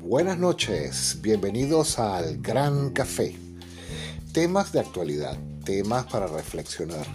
[0.00, 3.36] Buenas noches, bienvenidos al Gran Café.
[4.32, 7.06] Temas de actualidad, temas para reflexionar,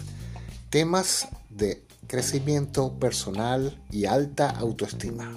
[0.70, 5.30] temas de crecimiento personal y alta autoestima.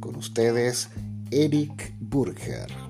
[0.00, 0.88] Con ustedes,
[1.30, 2.87] Eric Burger.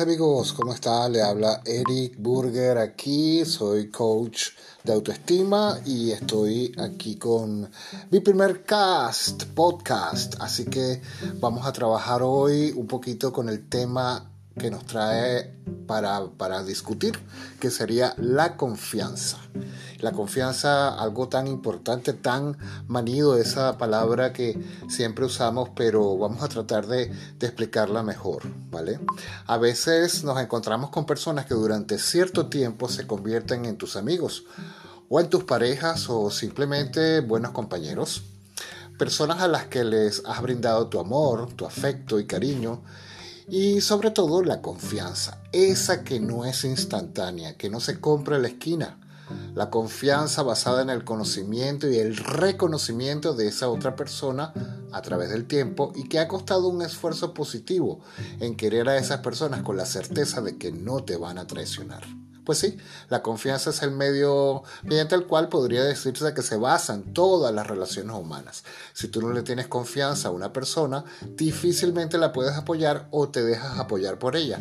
[0.00, 1.12] Amigos, ¿cómo están?
[1.12, 4.48] Le habla Eric Burger aquí, soy coach
[4.82, 7.70] de autoestima y estoy aquí con
[8.10, 11.02] mi primer cast, podcast, así que
[11.38, 15.54] vamos a trabajar hoy un poquito con el tema que nos trae
[15.86, 17.18] para, para discutir,
[17.60, 19.38] que sería la confianza.
[20.00, 22.56] La confianza, algo tan importante, tan
[22.86, 28.98] manido, esa palabra que siempre usamos, pero vamos a tratar de, de explicarla mejor, ¿vale?
[29.46, 34.44] A veces nos encontramos con personas que durante cierto tiempo se convierten en tus amigos,
[35.08, 38.22] o en tus parejas, o simplemente buenos compañeros.
[38.98, 42.82] Personas a las que les has brindado tu amor, tu afecto y cariño,
[43.50, 48.42] y sobre todo la confianza, esa que no es instantánea, que no se compra en
[48.42, 48.98] la esquina,
[49.54, 54.52] la confianza basada en el conocimiento y el reconocimiento de esa otra persona
[54.92, 58.00] a través del tiempo y que ha costado un esfuerzo positivo
[58.40, 62.04] en querer a esas personas con la certeza de que no te van a traicionar.
[62.50, 62.76] Pues sí,
[63.08, 67.68] la confianza es el medio mediante el cual podría decirse que se basan todas las
[67.68, 68.64] relaciones humanas.
[68.92, 71.04] Si tú no le tienes confianza a una persona,
[71.36, 74.58] difícilmente la puedes apoyar o te dejas apoyar por ella.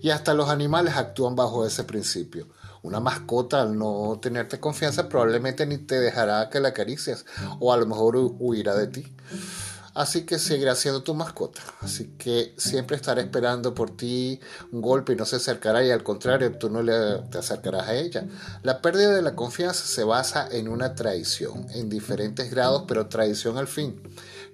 [0.00, 2.46] Y hasta los animales actúan bajo ese principio.
[2.82, 7.26] Una mascota al no tenerte confianza probablemente ni te dejará que la acaricies
[7.58, 9.16] o a lo mejor huirá de ti.
[9.96, 11.62] Así que seguirá siendo tu mascota.
[11.80, 14.38] Así que siempre estará esperando por ti
[14.70, 17.94] un golpe y no se acercará y al contrario tú no le, te acercarás a
[17.94, 18.26] ella.
[18.62, 23.56] La pérdida de la confianza se basa en una traición, en diferentes grados, pero traición
[23.56, 24.02] al fin.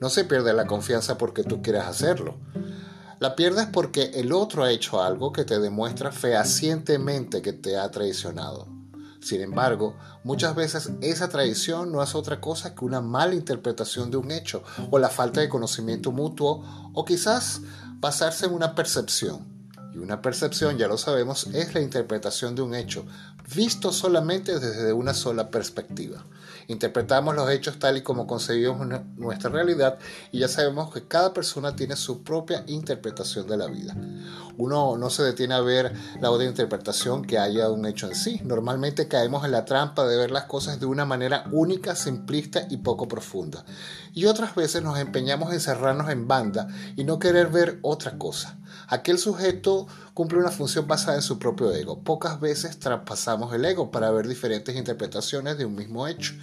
[0.01, 2.37] No se pierde la confianza porque tú quieras hacerlo.
[3.19, 7.91] La pierdes porque el otro ha hecho algo que te demuestra fehacientemente que te ha
[7.91, 8.82] traicionado.
[9.23, 14.17] Sin embargo, muchas veces esa traición no es otra cosa que una mala interpretación de
[14.17, 17.61] un hecho o la falta de conocimiento mutuo o quizás
[18.01, 19.52] basarse en una percepción.
[19.95, 23.05] Y una percepción, ya lo sabemos, es la interpretación de un hecho,
[23.55, 26.25] visto solamente desde una sola perspectiva.
[26.69, 28.87] Interpretamos los hechos tal y como concebimos
[29.17, 29.99] nuestra realidad
[30.31, 33.97] y ya sabemos que cada persona tiene su propia interpretación de la vida.
[34.57, 38.41] Uno no se detiene a ver la otra interpretación que haya un hecho en sí.
[38.45, 42.79] Normalmente caemos en la trampa de ver las cosas de una manera única, simplista y
[42.79, 43.65] poco profunda.
[44.15, 48.59] Y otras veces nos empeñamos en cerrarnos en banda y no querer ver otra cosa.
[48.93, 52.01] Aquel sujeto cumple una función basada en su propio ego.
[52.01, 56.35] Pocas veces traspasamos el ego para ver diferentes interpretaciones de un mismo hecho.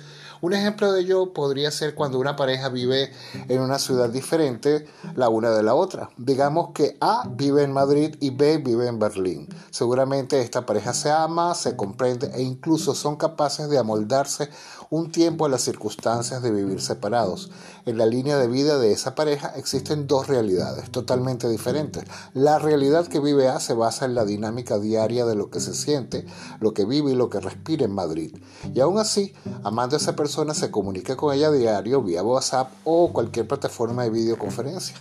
[0.42, 3.12] Un ejemplo de ello podría ser cuando una pareja vive
[3.50, 6.10] en una ciudad diferente la una de la otra.
[6.18, 9.48] Digamos que A vive en Madrid y B vive en Berlín.
[9.70, 14.50] Seguramente esta pareja se ama, se comprende e incluso son capaces de amoldarse
[14.90, 17.52] un tiempo a las circunstancias de vivir separados.
[17.86, 22.04] En la línea de vida de esa pareja existen dos realidades totalmente diferentes.
[22.34, 25.76] La realidad que vive A se basa en la dinámica diaria de lo que se
[25.76, 26.26] siente,
[26.60, 28.36] lo que vive y lo que respira en Madrid.
[28.74, 29.34] Y aún así,
[29.64, 34.10] amando a esa persona, se comunica con ella diario vía WhatsApp o cualquier plataforma de
[34.10, 34.96] videoconferencia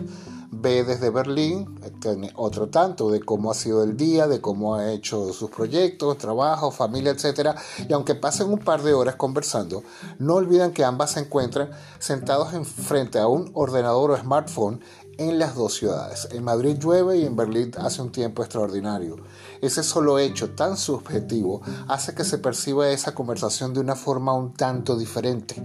[0.50, 4.92] ve desde Berlín tiene otro tanto de cómo ha sido el día, de cómo ha
[4.92, 7.56] hecho sus proyectos, trabajo, familia, etc.
[7.88, 9.77] Y aunque pasen un par de horas conversando,
[10.18, 14.80] no olvidan que ambas se encuentran sentados en frente a un ordenador o smartphone
[15.18, 16.28] en las dos ciudades.
[16.30, 19.16] En Madrid llueve y en Berlín hace un tiempo extraordinario.
[19.60, 24.54] Ese solo hecho tan subjetivo hace que se perciba esa conversación de una forma un
[24.54, 25.62] tanto diferente.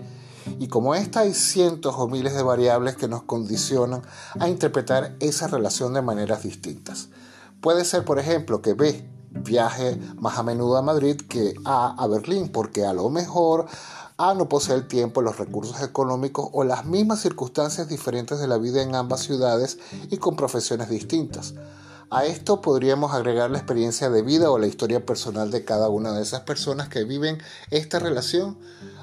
[0.60, 4.02] Y como esta hay cientos o miles de variables que nos condicionan
[4.40, 7.10] a interpretar esa relación de maneras distintas.
[7.62, 12.08] Puede ser, por ejemplo, que B viaje más a menudo a Madrid que A a
[12.08, 13.66] Berlín, porque a lo mejor
[14.18, 18.58] A no posee el tiempo, los recursos económicos o las mismas circunstancias diferentes de la
[18.58, 19.80] vida en ambas ciudades
[20.12, 21.56] y con profesiones distintas.
[22.12, 26.12] A esto podríamos agregar la experiencia de vida o la historia personal de cada una
[26.12, 27.40] de esas personas que viven
[27.72, 28.56] esta relación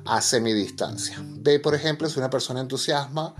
[0.05, 1.17] a semidistancia.
[1.21, 3.35] B, por ejemplo, es una persona entusiasma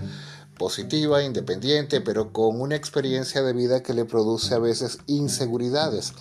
[0.61, 6.13] positiva, independiente, pero con una experiencia de vida que le produce a veces inseguridades.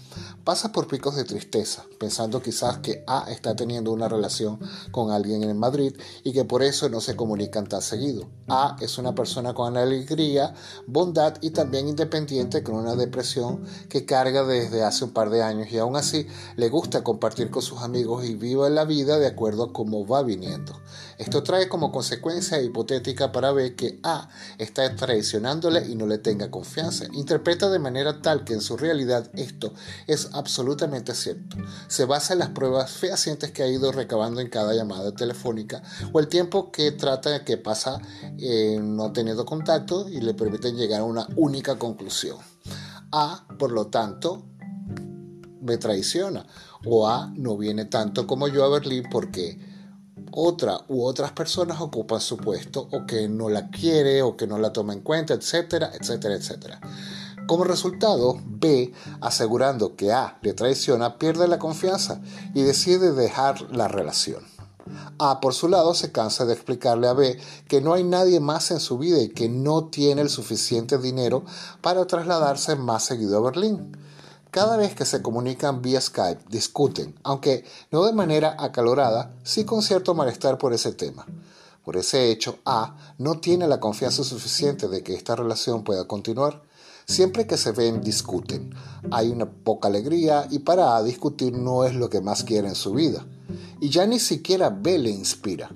[0.46, 4.58] Pasa por picos de tristeza, pensando quizás que A está teniendo una relación
[4.92, 5.94] con alguien en Madrid
[6.24, 8.30] y que por eso no se comunican tan seguido.
[8.48, 10.54] A es una persona con alegría,
[10.88, 15.70] bondad y también independiente con una depresión que carga desde hace un par de años
[15.70, 19.66] y aún así le gusta compartir con sus amigos y vive la vida de acuerdo
[19.66, 20.80] a cómo va viniendo.
[21.20, 26.50] Esto trae como consecuencia hipotética para B que A está traicionándole y no le tenga
[26.50, 27.08] confianza.
[27.12, 29.74] Interpreta de manera tal que en su realidad esto
[30.08, 31.58] es absolutamente cierto.
[31.90, 35.84] Se basa en las pruebas fehacientes que ha ido recabando en cada llamada telefónica
[36.14, 38.00] o el tiempo que trata que pasa
[38.38, 42.38] eh, no teniendo contacto y le permiten llegar a una única conclusión.
[43.12, 44.46] A, por lo tanto,
[45.62, 46.46] me traiciona
[46.86, 49.69] o A no viene tanto como yo a Berlín porque
[50.32, 54.58] otra u otras personas ocupan su puesto o que no la quiere o que no
[54.58, 56.82] la toma en cuenta, etcétera, etcétera, etcétera.
[57.48, 62.22] Como resultado, B, asegurando que A le traiciona, pierde la confianza
[62.54, 64.44] y decide dejar la relación.
[65.18, 68.72] A, por su lado, se cansa de explicarle a B que no hay nadie más
[68.72, 71.44] en su vida y que no tiene el suficiente dinero
[71.82, 73.98] para trasladarse más seguido a Berlín.
[74.52, 79.84] Cada vez que se comunican vía Skype, discuten, aunque no de manera acalorada, sí con
[79.84, 81.28] cierto malestar por ese tema.
[81.86, 86.64] Por ese hecho, A no tiene la confianza suficiente de que esta relación pueda continuar.
[87.06, 88.74] Siempre que se ven, discuten.
[89.12, 92.76] Hay una poca alegría y para A discutir no es lo que más quiere en
[92.76, 93.26] su vida.
[93.80, 95.72] Y ya ni siquiera B le inspira.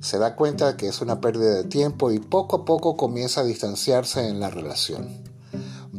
[0.00, 3.40] Se da cuenta de que es una pérdida de tiempo y poco a poco comienza
[3.40, 5.29] a distanciarse en la relación.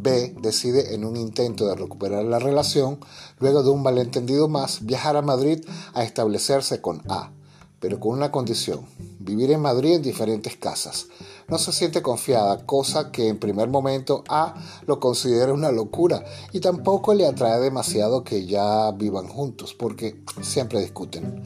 [0.01, 2.99] B decide en un intento de recuperar la relación,
[3.39, 5.63] luego de un malentendido más, viajar a Madrid
[5.93, 7.31] a establecerse con A,
[7.79, 8.85] pero con una condición,
[9.19, 11.07] vivir en Madrid en diferentes casas.
[11.47, 14.55] No se siente confiada, cosa que en primer momento A
[14.85, 16.23] lo considera una locura
[16.53, 21.43] y tampoco le atrae demasiado que ya vivan juntos, porque siempre discuten.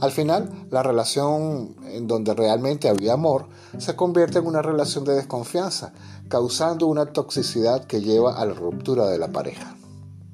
[0.00, 5.14] Al final, la relación en donde realmente había amor se convierte en una relación de
[5.14, 5.92] desconfianza,
[6.28, 9.76] causando una toxicidad que lleva a la ruptura de la pareja.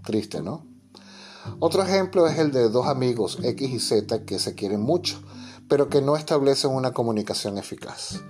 [0.05, 0.67] Triste, ¿no?
[1.61, 5.21] Otro ejemplo es el de dos amigos X y Z que se quieren mucho,
[5.69, 8.21] pero que no establecen una comunicación eficaz.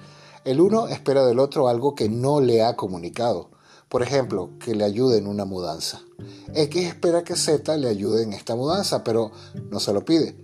[0.44, 3.50] El uno espera del otro algo que no le ha comunicado,
[3.88, 6.02] por ejemplo, que le ayude en una mudanza.
[6.52, 9.30] X espera que Z le ayude en esta mudanza, pero
[9.70, 10.36] no se lo pide,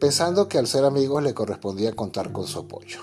[0.00, 3.00] pensando que al ser amigos le correspondía contar con su apoyo.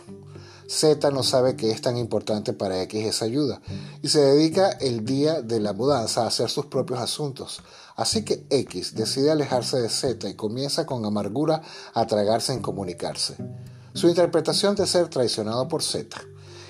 [0.67, 3.61] Z no sabe que es tan importante para X esa ayuda
[4.01, 7.61] y se dedica el día de la mudanza a hacer sus propios asuntos.
[7.95, 11.61] Así que X decide alejarse de Z y comienza con amargura
[11.93, 13.35] a tragarse en comunicarse.
[13.93, 16.17] Su interpretación de ser traicionado por Z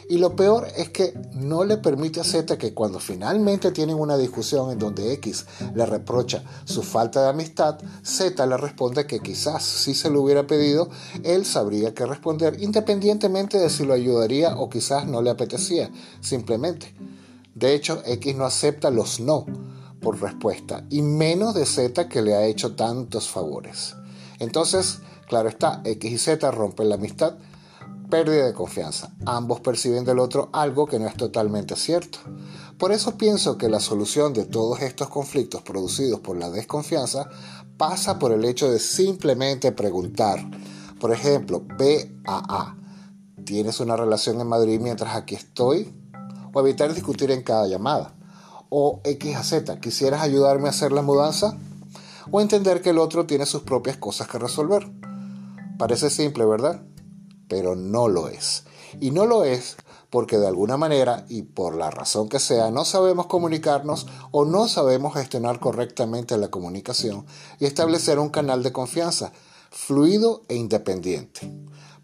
[0.09, 4.17] y lo peor es que no le permite a Z que cuando finalmente tienen una
[4.17, 9.63] discusión en donde X le reprocha su falta de amistad, Z le responde que quizás
[9.63, 10.89] si se lo hubiera pedido,
[11.23, 15.89] él sabría qué responder independientemente de si lo ayudaría o quizás no le apetecía,
[16.21, 16.93] simplemente.
[17.55, 19.45] De hecho, X no acepta los no
[20.03, 23.95] por respuesta, y menos de Z que le ha hecho tantos favores.
[24.37, 27.35] Entonces, claro está, X y Z rompen la amistad,
[28.09, 29.13] pérdida de confianza.
[29.25, 32.19] Ambos perciben del otro algo que no es totalmente cierto.
[32.77, 37.29] Por eso pienso que la solución de todos estos conflictos producidos por la desconfianza
[37.77, 40.39] pasa por el hecho de simplemente preguntar.
[40.99, 42.77] Por ejemplo, B a A.
[43.45, 45.93] ¿Tienes una relación en Madrid mientras aquí estoy?
[46.53, 48.15] O evitar discutir en cada llamada.
[48.69, 49.37] O X.
[49.81, 51.57] ¿Quisieras ayudarme a hacer la mudanza?
[52.31, 54.89] O entender que el otro tiene sus propias cosas que resolver.
[55.77, 56.83] Parece simple, ¿verdad?
[57.53, 58.63] Pero no lo es.
[58.99, 59.75] Y no lo es
[60.09, 64.67] porque de alguna manera y por la razón que sea no sabemos comunicarnos o no
[64.67, 67.27] sabemos gestionar correctamente la comunicación
[67.59, 69.33] y establecer un canal de confianza
[69.69, 71.47] fluido e independiente.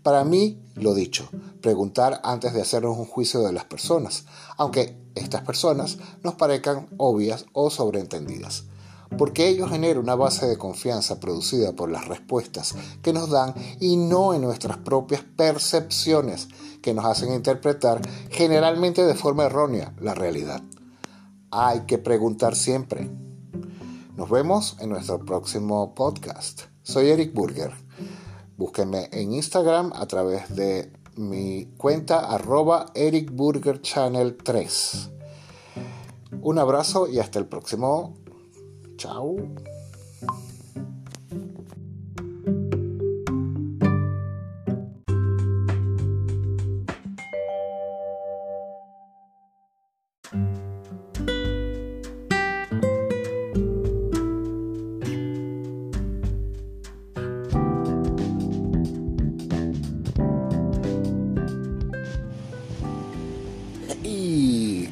[0.04, 1.28] Para mí, lo dicho,
[1.62, 4.26] preguntar antes de hacernos un juicio de las personas,
[4.56, 8.69] aunque estas personas nos parezcan obvias o sobreentendidas
[9.18, 13.98] porque ello genera una base de confianza producida por las respuestas que nos dan y
[13.98, 16.48] no en nuestras propias percepciones
[16.82, 20.62] que nos hacen interpretar generalmente de forma errónea la realidad.
[21.52, 23.10] Hay que preguntar siempre.
[24.16, 26.64] Nos vemos en nuestro próximo podcast.
[26.84, 27.72] Soy Eric Burger.
[28.58, 35.10] Búsquenme en Instagram a través de mi cuenta arroba Eric Burger Channel 3.
[36.42, 38.14] Un abrazo y hasta el próximo
[39.00, 39.38] Chao.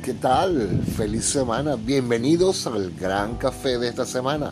[0.08, 0.87] ¿Qué tal?
[0.98, 1.76] Feliz semana.
[1.76, 4.52] Bienvenidos al gran café de esta semana.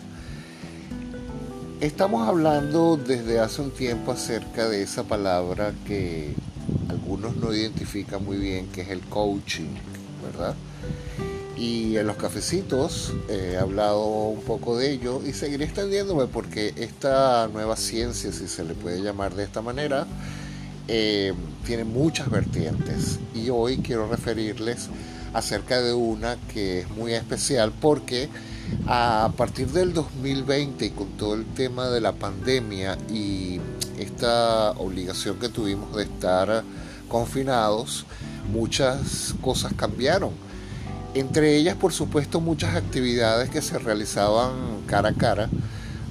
[1.81, 6.35] Estamos hablando desde hace un tiempo acerca de esa palabra que
[6.87, 9.73] algunos no identifican muy bien, que es el coaching,
[10.23, 10.53] ¿verdad?
[11.57, 17.47] Y en los cafecitos he hablado un poco de ello y seguiré extendiéndome porque esta
[17.47, 20.05] nueva ciencia, si se le puede llamar de esta manera,
[20.87, 21.33] eh,
[21.65, 24.89] tiene muchas vertientes y hoy quiero referirles
[25.35, 28.29] acerca de una que es muy especial porque
[28.87, 33.59] a partir del 2020 y con todo el tema de la pandemia y
[33.99, 36.63] esta obligación que tuvimos de estar
[37.07, 38.05] confinados,
[38.51, 40.31] muchas cosas cambiaron.
[41.13, 45.49] Entre ellas, por supuesto, muchas actividades que se realizaban cara a cara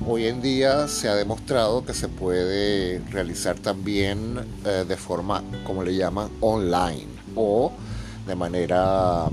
[0.06, 5.82] Hoy en día se ha demostrado que se puede realizar también eh, de forma, como
[5.82, 7.72] le llaman, online o
[8.26, 9.28] de manera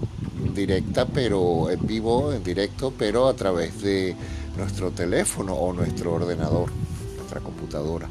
[0.54, 4.16] directa, pero en vivo, en directo, pero a través de
[4.58, 6.70] nuestro teléfono o nuestro ordenador,
[7.18, 8.10] nuestra computadora.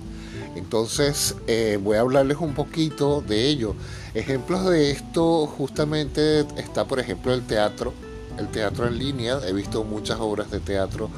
[0.56, 3.74] Entonces eh, voy a hablarles un poquito de ello.
[4.14, 7.92] Ejemplos de esto justamente está, por ejemplo, el teatro,
[8.38, 9.38] el teatro en línea.
[9.46, 11.10] He visto muchas obras de teatro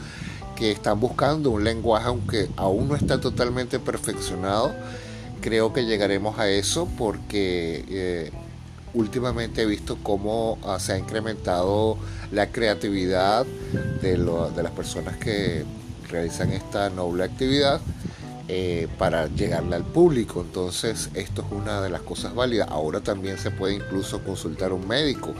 [0.57, 4.73] que están buscando un lenguaje, aunque aún no está totalmente perfeccionado.
[5.41, 8.31] Creo que llegaremos a eso porque eh,
[8.95, 11.97] últimamente he visto cómo ah, se ha incrementado
[12.31, 13.47] la creatividad
[14.01, 15.65] de, las personas que
[16.09, 17.81] realizan esta noble actividad
[18.49, 20.43] eh, para llegarle al público.
[20.43, 22.69] Entonces esto es una de las cosas válidas.
[22.71, 25.35] Ahora también se puede incluso consultar a un médico.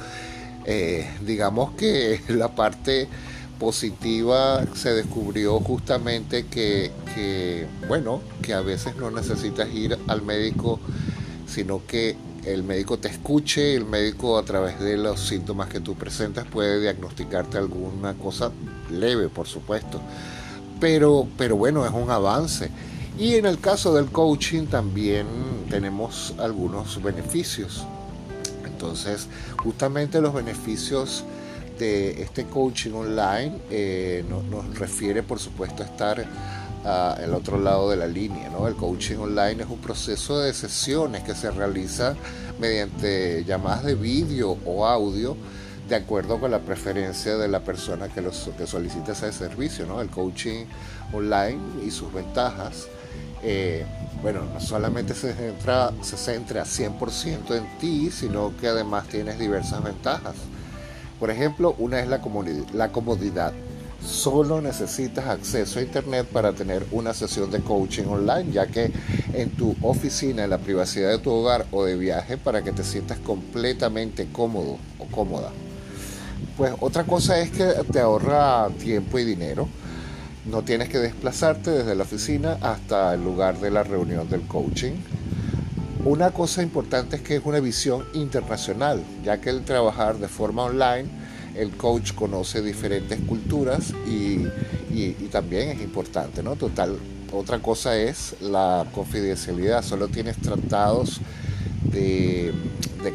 [0.65, 3.09] Eh, digamos que la parte
[3.59, 6.91] positiva se descubrió justamente que,
[7.87, 10.81] bueno, que a veces no necesitas ir al médico,
[11.47, 15.95] sino que el médico te escuche, el médico a través de los síntomas que tú
[15.95, 18.51] presentas puede diagnosticarte alguna cosa
[18.91, 20.01] leve, por supuesto.
[20.81, 22.71] Pero, pero bueno, es un avance.
[23.19, 25.27] Y en el caso del coaching también
[25.69, 27.85] tenemos algunos beneficios.
[28.65, 31.25] Entonces, justamente los beneficios
[31.79, 36.25] de este coaching online eh, nos, refiere, por supuesto, a estar
[36.85, 38.51] al otro lado de la línea.
[38.51, 38.67] ¿no?
[38.67, 42.15] El coaching online es un proceso de sesiones que se realiza
[42.59, 45.37] mediante llamadas de vídeo o audio
[45.89, 49.87] de acuerdo con la preferencia de la persona que, los, solicita ese servicio.
[49.87, 50.01] ¿no?
[50.01, 50.65] El coaching
[51.13, 52.87] online y sus ventajas.
[53.45, 53.85] Eh,
[54.23, 59.83] bueno, no solamente se centra, se centra 100% en ti, sino que además tienes diversas
[59.83, 60.35] ventajas.
[61.19, 62.21] Por ejemplo, una es la
[62.91, 63.53] comodidad.
[64.05, 68.91] Solo necesitas acceso a Internet para tener una sesión de coaching online, ya que
[69.33, 72.83] en tu oficina, en la privacidad de tu hogar o de viaje, para que te
[72.83, 75.51] sientas completamente cómodo o cómoda.
[76.57, 79.69] Pues otra cosa es que te ahorra tiempo y dinero.
[80.45, 84.95] No tienes que desplazarte desde la oficina hasta el lugar de la reunión del coaching.
[86.05, 90.65] Una cosa importante es que es una visión internacional, ya que el trabajar de forma
[90.65, 91.09] online,
[91.55, 94.47] el coach conoce diferentes culturas y,
[95.31, 96.57] también es importante, ¿no?
[96.57, 96.99] Total,
[97.33, 101.21] otra cosa es la confidencialidad, solo tienes tratados
[101.85, 102.53] de,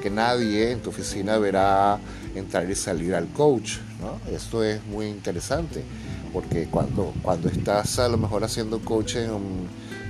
[0.01, 1.99] que nadie en tu oficina verá
[2.33, 4.19] entrar y salir al coach, ¿no?
[4.35, 5.83] Esto es muy interesante,
[6.33, 9.27] porque cuando, cuando estás a lo mejor haciendo coaching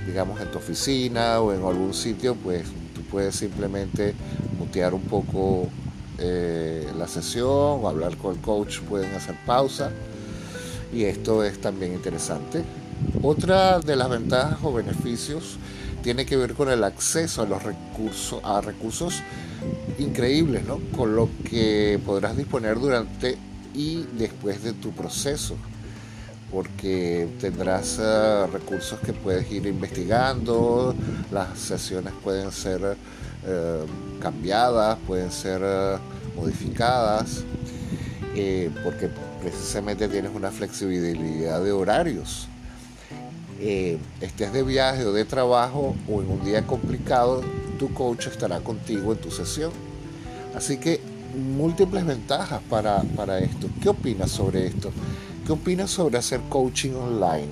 [0.08, 4.14] digamos, en tu oficina o en algún sitio, pues tú puedes simplemente
[4.58, 5.68] mutear un poco
[6.18, 9.90] eh, la sesión o hablar con el coach, pueden hacer pausa
[10.92, 12.64] y esto es también interesante.
[13.22, 15.56] Otra de las ventajas o beneficios
[16.02, 19.22] tiene que ver con el acceso a los recursos, a recursos
[19.98, 20.80] increíbles, ¿no?
[20.96, 23.36] Con lo que podrás disponer durante
[23.74, 25.56] y después de tu proceso
[26.50, 30.94] porque tendrás eh, recursos que puedes ir investigando,
[31.30, 32.96] las sesiones pueden ser
[33.46, 33.84] eh,
[34.18, 35.96] cambiadas, pueden ser eh,
[36.36, 37.44] modificadas,
[38.84, 39.10] porque
[39.40, 42.46] precisamente tienes una flexibilidad de horarios.
[43.58, 47.42] estés de viaje o de trabajo o en un día complicado,
[47.78, 49.72] tu coach estará contigo en tu sesión.
[50.54, 51.00] Así que
[51.34, 53.68] múltiples ventajas para, para esto.
[53.82, 54.90] ¿Qué opinas sobre esto?
[55.46, 57.48] ¿Qué opinas sobre hacer coaching online?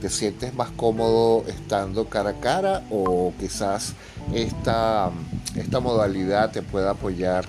[0.00, 3.94] ¿Te sientes más cómodo estando cara a cara o quizás
[4.34, 5.10] esta,
[5.56, 7.44] esta modalidad te pueda apoyar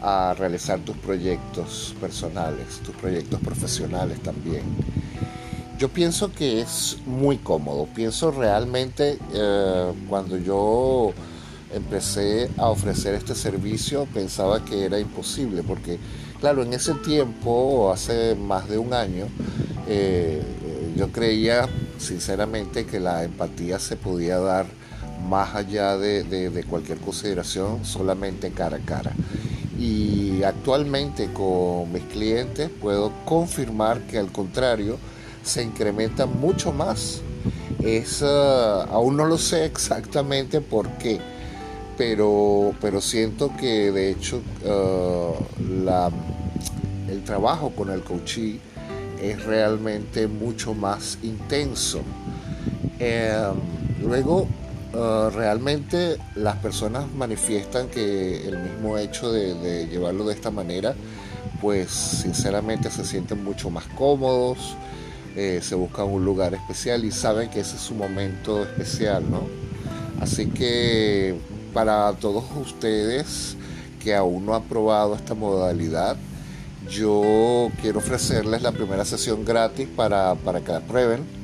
[0.00, 4.62] a realizar tus proyectos personales, tus proyectos profesionales también?
[5.78, 7.86] Yo pienso que es muy cómodo.
[7.94, 11.12] Pienso realmente eh, cuando yo
[11.72, 15.98] empecé a ofrecer este servicio pensaba que era imposible, porque
[16.40, 19.26] claro, en ese tiempo, hace más de un año,
[19.86, 20.42] eh,
[20.96, 21.68] yo creía
[21.98, 24.66] sinceramente que la empatía se podía dar
[25.28, 29.12] más allá de, cualquier consideración solamente cara a cara.
[29.78, 34.98] Y actualmente con mis clientes puedo confirmar que al contrario
[35.42, 37.20] se incrementa mucho más.
[37.82, 41.20] Es, ah, aún no lo sé exactamente por qué,
[41.96, 46.10] pero, pero siento que de hecho ah,
[47.08, 48.60] el trabajo con el coachee
[49.22, 52.00] es realmente mucho más intenso.
[52.98, 53.54] Em,
[54.02, 54.48] luego,
[55.00, 60.96] eh, realmente las personas manifiestan que el mismo hecho de, llevarlo de esta manera,
[61.60, 64.76] pues sinceramente se sienten mucho más cómodos,
[65.36, 69.42] eh, se buscan un lugar especial y saben que ese es su momento especial, ¿no?
[70.20, 71.38] Así que
[71.72, 73.56] para todos ustedes
[74.02, 76.16] que aún no han probado esta modalidad,
[76.90, 81.37] yo quiero ofrecerles la primera sesión gratis para, que la prueben.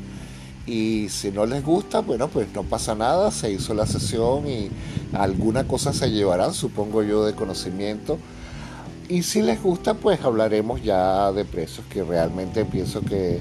[0.66, 4.70] Y si no les gusta, bueno, pues no pasa nada, se hizo la sesión y
[5.12, 8.18] alguna cosa se llevarán, supongo yo, de conocimiento.
[9.08, 13.40] Y si les gusta, pues hablaremos ya de precios, que realmente pienso que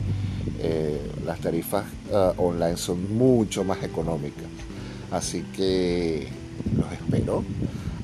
[0.60, 4.46] eh, las tarifas eh, online son mucho más económicas.
[5.10, 6.28] Así que
[6.76, 7.46] los espero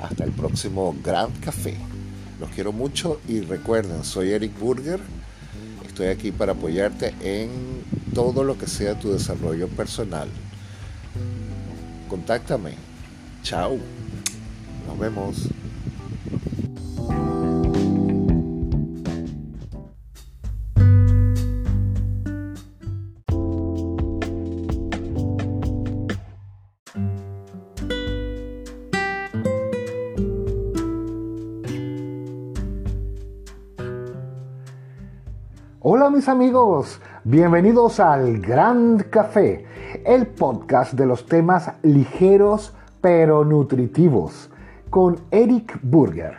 [0.02, 1.76] hasta el próximo Grand Café.
[2.40, 5.02] Los quiero mucho y recuerden, soy Eric Burger.
[5.86, 7.50] Estoy aquí para apoyarte en
[8.13, 10.30] todo lo que sea tu desarrollo personal.
[12.08, 12.74] Contáctame.
[13.44, 13.78] Chao.
[14.88, 15.50] Nos vemos.
[35.82, 39.65] Hola mis amigos, bienvenidos al Grand Café,
[40.06, 44.50] el podcast de los temas ligeros pero nutritivos,
[44.89, 46.34] con Eric Burger.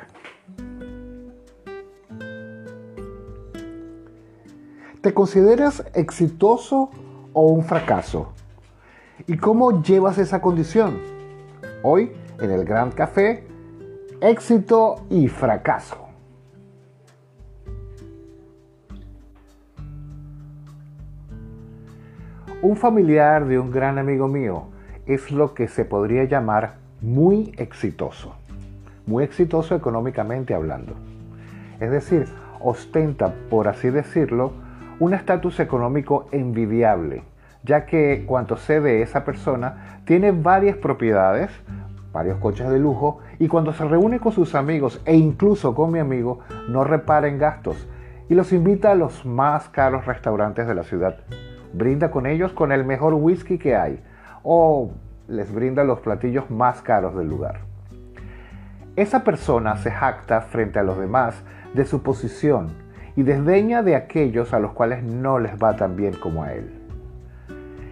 [5.00, 6.90] ¿Te consideras exitoso
[7.32, 8.34] o un fracaso?
[9.26, 11.00] ¿Y cómo llevas esa condición?
[11.82, 13.46] Hoy, en el Grand Café,
[14.20, 15.99] éxito y fracaso.
[22.62, 24.64] Un familiar de un gran amigo mío
[25.06, 28.34] es lo que se podría llamar muy exitoso,
[29.06, 30.92] muy exitoso económicamente hablando.
[31.80, 32.26] Es decir,
[32.60, 34.52] ostenta, por así decirlo,
[34.98, 37.22] un estatus económico envidiable,
[37.62, 41.50] ya que cuanto sé de esa persona, tiene varias propiedades,
[42.12, 45.98] varios coches de lujo, y cuando se reúne con sus amigos e incluso con mi
[45.98, 47.88] amigo, no repara en gastos
[48.28, 51.20] y los invita a los más caros restaurantes de la ciudad
[51.72, 54.00] brinda con ellos con el mejor whisky que hay
[54.42, 54.90] o
[55.28, 57.60] les brinda los platillos más caros del lugar.
[58.96, 61.42] Esa persona se jacta frente a los demás
[61.74, 62.70] de su posición
[63.16, 66.70] y desdeña de aquellos a los cuales no les va tan bien como a él.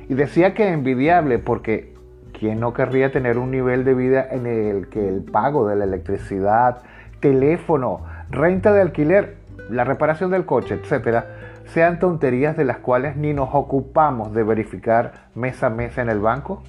[0.08, 1.94] Y decía que envidiable porque
[2.32, 5.84] ¿quién no querría tener un nivel de vida en el que el pago de la
[5.84, 6.82] electricidad,
[7.20, 9.36] teléfono, renta de alquiler,
[9.70, 11.26] la reparación del coche, etcétera,
[11.72, 16.20] sean tonterías de las cuales ni nos ocupamos de verificar mes a mes en el
[16.20, 16.62] banco?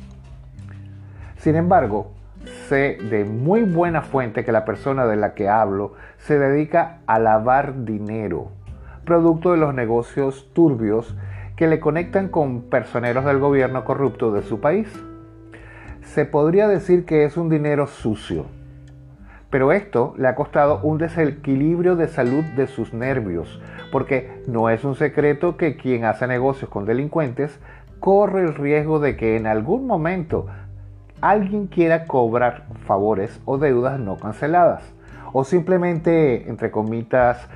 [1.37, 2.11] Sin embargo,
[2.67, 7.19] sé de muy buena fuente que la persona de la que hablo se dedica a
[7.19, 8.51] lavar dinero,
[9.05, 11.15] producto de los negocios turbios
[11.55, 14.87] que le conectan con personeros del gobierno corrupto de su país.
[16.01, 18.58] Se podría decir que es un dinero sucio
[19.49, 24.83] pero esto le ha costado un desequilibrio de salud de sus nervios, porque no es
[24.83, 27.59] un secreto que quien hace negocios con delincuentes
[27.99, 30.47] corre el riesgo de que en algún momento
[31.21, 34.83] alguien quiera cobrar favores o deudas no canceladas,
[35.33, 37.49] o simplemente, entre comitas,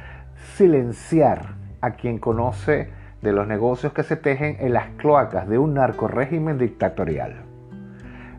[0.55, 2.89] silenciar a quien conoce
[3.21, 7.35] de los negocios que se tejen en las cloacas de un narco régimen dictatorial.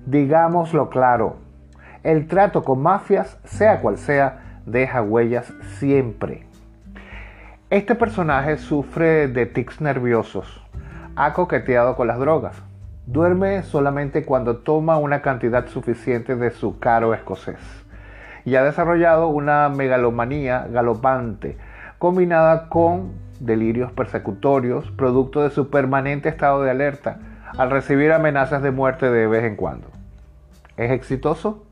[0.06, 1.36] Digámoslo claro,
[2.04, 6.46] el trato con mafias, sea cual sea, deja huellas siempre.
[7.70, 10.62] Este personaje sufre de tics nerviosos,
[11.16, 12.62] ha coqueteado con las drogas,
[13.06, 17.58] duerme solamente cuando toma una cantidad suficiente de su caro escocés
[18.44, 21.56] y ha desarrollado una megalomanía galopante
[21.98, 27.18] combinada con delirios persecutorios producto de su permanente estado de alerta
[27.56, 29.88] al recibir amenazas de muerte de vez en cuando.
[30.76, 31.64] ¿Es exitoso?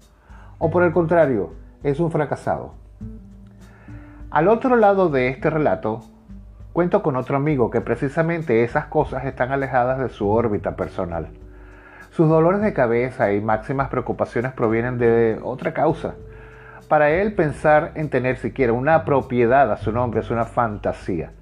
[0.64, 2.74] O por el contrario, es un fracasado.
[4.30, 6.02] Al otro lado de este relato,
[6.72, 11.30] cuento con otro amigo que precisamente esas cosas están alejadas de su órbita personal.
[12.10, 16.14] Sus dolores de cabeza y máximas preocupaciones provienen de otra causa.
[16.86, 21.32] Para él pensar en tener siquiera una propiedad a su nombre es una fantasía.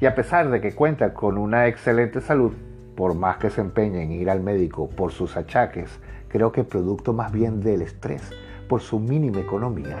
[0.00, 2.54] Y a pesar de que cuenta con una excelente salud,
[3.00, 5.88] por más que se empeñe en ir al médico por sus achaques,
[6.28, 8.30] creo que producto más bien del estrés,
[8.68, 9.96] por su mínima economía,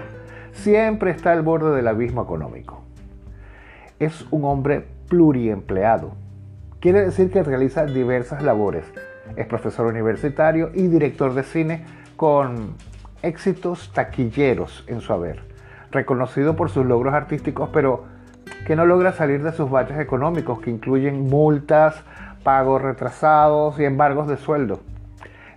[0.52, 2.82] siempre está al borde del abismo económico.
[3.98, 6.12] Es un hombre pluriempleado.
[6.78, 8.84] Quiere decir que realiza diversas labores.
[9.34, 11.86] Es profesor universitario y director de cine
[12.16, 12.74] con
[13.22, 15.40] éxitos taquilleros en su haber.
[15.90, 18.04] Reconocido por sus logros artísticos, pero
[18.66, 22.04] que no logra salir de sus baches económicos que incluyen multas,
[22.42, 24.80] pagos retrasados y embargos de sueldo.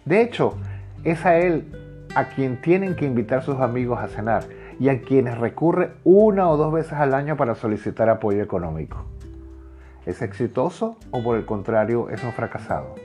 [0.06, 0.56] De hecho,
[1.04, 1.66] es a él
[2.16, 4.44] a quien tienen que invitar sus amigos a cenar
[4.80, 9.06] y a quienes recurre una o dos veces al año para solicitar apoyo económico.
[10.06, 12.96] ¿Es exitoso o por el contrario es un fracasado?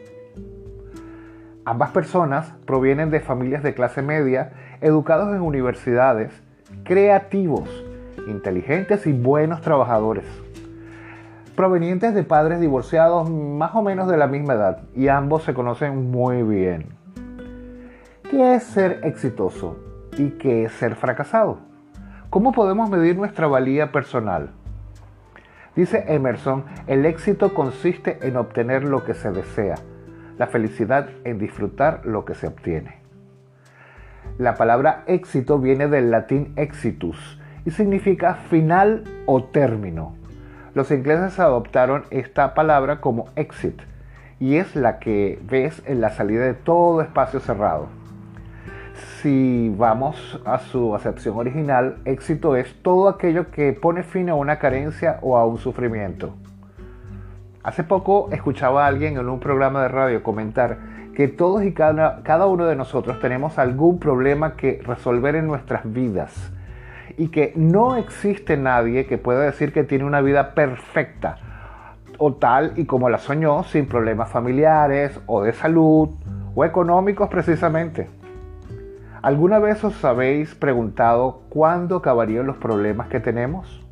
[1.64, 6.32] Ambas personas provienen de familias de clase media, educados en universidades,
[6.82, 7.68] creativos,
[8.26, 10.24] inteligentes y buenos trabajadores,
[11.58, 16.08] provenientes de padres divorciados más o menos de la misma edad y ambos se conocen
[16.08, 16.86] muy bien.
[18.30, 19.76] ¿Qué es ser exitoso
[20.16, 21.58] y qué es ser fracasado?
[22.30, 24.50] ¿Cómo podemos medir nuestra valía personal?
[25.74, 29.74] Dice Emerson, el éxito consiste en obtener lo que se desea,
[30.38, 33.00] la felicidad en disfrutar lo que se obtiene.
[34.38, 40.17] La palabra éxito viene del latín exitus y significa final o término.
[40.74, 43.80] Los ingleses adoptaron esta palabra como exit
[44.40, 47.88] y es la que ves en la salida de todo espacio cerrado
[49.20, 54.58] si vamos a su acepción original, éxito es todo aquello que pone fin a una
[54.58, 56.34] carencia o a un sufrimiento.
[57.62, 60.78] Hace poco escuchaba a alguien en un programa de radio comentar
[61.14, 65.90] que todos y cada, cada uno de nosotros tenemos algún problema que resolver en nuestras
[65.92, 66.52] vidas
[67.16, 71.36] y que no existe nadie que pueda decir que tiene una vida perfecta
[72.18, 76.10] o tal y como la soñó sin problemas familiares o de salud
[76.54, 78.08] o económicos precisamente.
[79.22, 83.84] ¿Alguna vez os habéis preguntado cuándo acabarían los problemas que tenemos?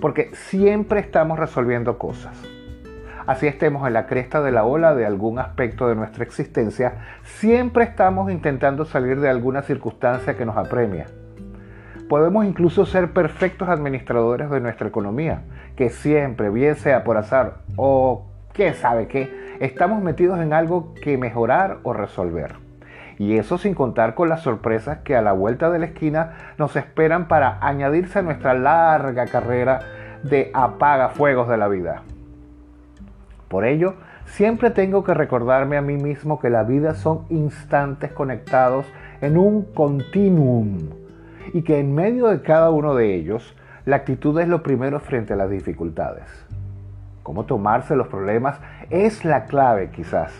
[0.00, 2.36] Porque siempre estamos resolviendo cosas.
[3.26, 7.84] Así estemos en la cresta de la ola de algún aspecto de nuestra existencia, siempre
[7.84, 11.06] estamos intentando salir de alguna circunstancia que nos apremia.
[12.10, 15.42] Podemos incluso ser perfectos administradores de nuestra economía,
[15.76, 21.16] que siempre, bien sea por azar o quién sabe qué, estamos metidos en algo que
[21.16, 22.54] mejorar o resolver.
[23.16, 26.74] Y eso sin contar con las sorpresas que a la vuelta de la esquina nos
[26.74, 29.78] esperan para añadirse a nuestra larga carrera
[30.24, 32.02] de apagafuegos de la vida.
[33.46, 33.94] Por ello,
[34.24, 38.84] siempre tengo que recordarme a mí mismo que la vida son instantes conectados
[39.20, 40.99] en un continuum
[41.52, 45.32] y que en medio de cada uno de ellos, la actitud es lo primero frente
[45.32, 46.24] a las dificultades.
[47.22, 50.32] Cómo tomarse los problemas es la clave quizás.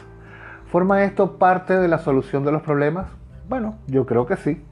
[0.67, 3.09] ¿Forma esto parte de la solución de los problemas?
[3.49, 4.63] Bueno, yo creo que sí.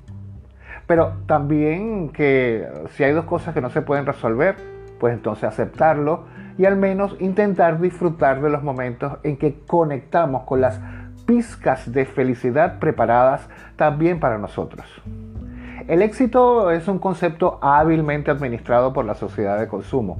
[0.86, 4.56] Pero también que si hay dos cosas que no se pueden resolver,
[4.98, 6.24] pues entonces aceptarlo
[6.56, 10.80] y al menos intentar disfrutar de los momentos en que conectamos con las
[11.26, 14.86] pizcas de felicidad preparadas también para nosotros.
[15.88, 20.18] El éxito es un concepto hábilmente administrado por la sociedad de consumo.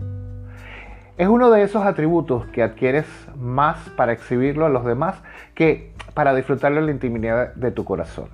[1.18, 3.04] Es uno de esos atributos que adquieres
[3.36, 5.22] más para exhibirlo a los demás
[5.54, 8.30] que para disfrutarlo en la intimidad de tu corazón.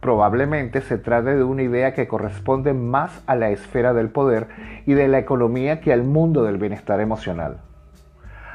[0.00, 4.48] Probablemente se trate de una idea que corresponde más a la esfera del poder
[4.84, 7.58] y de la economía que al mundo del bienestar emocional.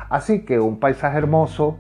[0.10, 1.77] Así que un paisaje hermoso,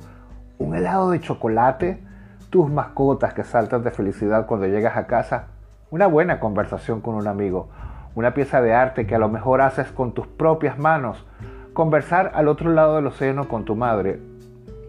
[0.57, 2.01] un helado de chocolate,
[2.49, 5.47] tus mascotas que saltan de felicidad cuando llegas a casa,
[5.91, 7.67] una buena conversación con un amigo,
[8.15, 11.25] una pieza de arte que a lo mejor haces con tus propias manos,
[11.73, 14.19] conversar al otro lado del océano con tu madre,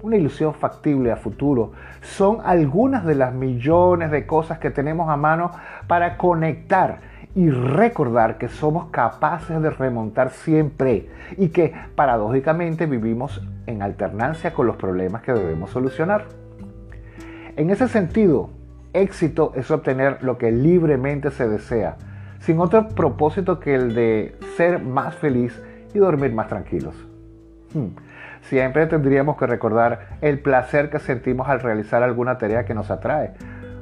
[0.02, 5.16] una ilusión factible a futuro, son algunas de las millones de cosas que tenemos a
[5.16, 5.50] mano
[5.88, 7.00] para conectar
[7.34, 14.68] y recordar que somos capaces de remontar siempre y que paradójicamente vivimos en alternancia con
[14.68, 16.26] los problemas que debemos solucionar.
[17.56, 18.50] En ese sentido,
[18.92, 21.96] éxito es obtener lo que libremente se desea,
[22.40, 25.60] sin otro propósito que el de ser más feliz
[25.94, 26.94] y dormir más tranquilos.
[27.74, 27.88] Hmm.
[28.42, 33.32] Siempre tendríamos que recordar el placer que sentimos al realizar alguna tarea que nos atrae,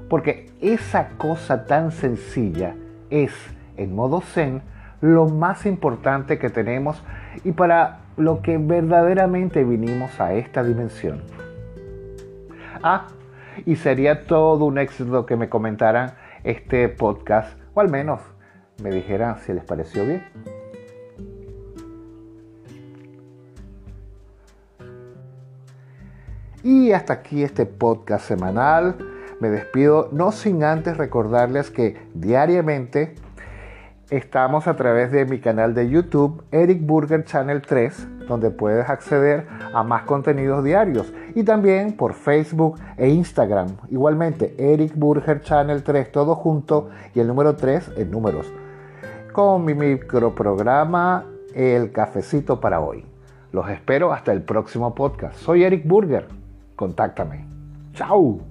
[0.08, 2.74] Porque esa cosa tan sencilla
[3.10, 3.32] es,
[3.76, 4.60] en modo zen,
[5.00, 7.02] lo más importante que tenemos
[7.44, 11.22] y para lo que verdaderamente vinimos a esta dimensión.
[12.82, 13.06] Ah,
[13.66, 18.20] y sería todo un éxito que me comentaran este podcast, o al menos
[18.82, 20.24] me dijeran si les pareció bien.
[26.62, 28.96] Y hasta aquí este podcast semanal.
[29.40, 33.14] Me despido no sin antes recordarles que diariamente
[34.10, 39.46] estamos a través de mi canal de YouTube, Eric Burger Channel 3, donde puedes acceder
[39.72, 41.12] a más contenidos diarios.
[41.34, 43.76] Y también por Facebook e Instagram.
[43.88, 48.52] Igualmente, Eric Burger Channel 3, todo junto y el número 3 en números.
[49.32, 53.04] Con mi microprograma El Cafecito para hoy.
[53.52, 55.36] Los espero hasta el próximo podcast.
[55.38, 56.26] Soy Eric Burger.
[56.76, 57.46] Contáctame.
[57.94, 58.49] Chao.